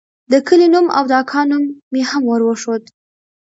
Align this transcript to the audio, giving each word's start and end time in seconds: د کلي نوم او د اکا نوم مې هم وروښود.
د 0.31 0.33
کلي 0.47 0.67
نوم 0.73 0.87
او 0.97 1.03
د 1.11 1.13
اکا 1.21 1.41
نوم 1.49 1.63
مې 1.91 2.01
هم 2.09 2.23
وروښود. 2.27 2.83